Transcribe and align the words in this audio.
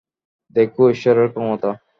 দেখো, 0.55 0.81
ঈশ্বরের 0.89 1.27
ক্ষমতা। 1.29 1.71